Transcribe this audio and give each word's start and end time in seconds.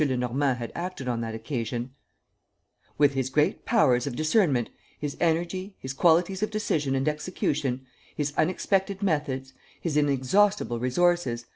Lenormand 0.03 0.57
had 0.57 0.71
acted 0.73 1.07
on 1.07 1.21
that 1.21 1.35
occasion: 1.35 1.91
"With 2.97 3.13
his 3.13 3.29
great 3.29 3.65
powers 3.65 4.07
of 4.07 4.15
discernment, 4.15 4.71
his 4.97 5.15
energy, 5.19 5.75
his 5.77 5.93
qualities 5.93 6.41
of 6.41 6.49
decision 6.49 6.95
and 6.95 7.07
execution, 7.07 7.85
his 8.15 8.33
unexpected 8.35 9.03
methods, 9.03 9.53
his 9.79 9.97
inexhaustible 9.97 10.79
resources, 10.79 11.43
M. 11.43 11.49